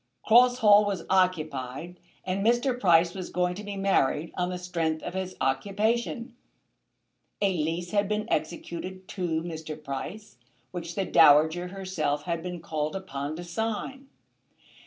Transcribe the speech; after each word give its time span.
Cross 0.25 0.57
Hall 0.57 0.83
was 0.83 1.05
occupied, 1.11 1.99
and 2.25 2.43
Mr. 2.43 2.79
Price 2.79 3.13
was 3.13 3.29
going 3.29 3.53
to 3.53 3.63
be 3.63 3.77
married 3.77 4.31
on 4.35 4.49
the 4.49 4.57
strength 4.57 5.03
of 5.03 5.13
his 5.13 5.35
occupation. 5.39 6.35
A 7.39 7.55
lease 7.57 7.91
had 7.91 8.09
been 8.09 8.25
executed 8.27 9.07
to 9.09 9.43
Mr. 9.43 9.77
Price, 9.83 10.37
which 10.71 10.95
the 10.95 11.05
Dowager 11.05 11.67
herself 11.67 12.23
had 12.23 12.41
been 12.41 12.61
called 12.61 12.95
upon 12.95 13.35
to 13.35 13.43
sign. 13.43 14.07